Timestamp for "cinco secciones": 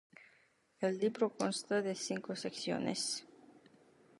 1.93-3.23